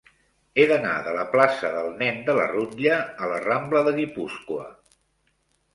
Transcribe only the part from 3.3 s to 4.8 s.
la rambla de Guipúscoa.